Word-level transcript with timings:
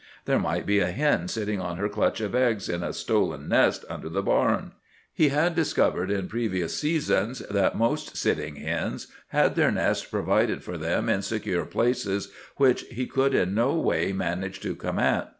There 0.25 0.39
might 0.39 0.65
be 0.65 0.79
a 0.79 0.89
hen 0.91 1.27
sitting 1.27 1.61
on 1.61 1.77
her 1.77 1.87
clutch 1.87 2.21
of 2.21 2.33
eggs 2.33 2.67
in 2.67 2.81
a 2.81 2.91
stolen 2.91 3.47
nest 3.47 3.85
under 3.87 4.09
the 4.09 4.23
barn. 4.23 4.71
He 5.13 5.29
had 5.29 5.53
discovered 5.53 6.09
in 6.09 6.27
previous 6.27 6.75
seasons 6.75 7.37
that 7.51 7.77
most 7.77 8.17
sitting 8.17 8.55
hens 8.55 9.05
had 9.27 9.53
their 9.53 9.69
nests 9.69 10.03
provided 10.05 10.63
for 10.63 10.79
them 10.79 11.07
in 11.07 11.21
secure 11.21 11.65
places 11.65 12.31
which 12.57 12.81
he 12.89 13.05
could 13.05 13.35
in 13.35 13.53
no 13.53 13.75
way 13.75 14.11
manage 14.11 14.59
to 14.61 14.75
come 14.75 14.97
at. 14.97 15.29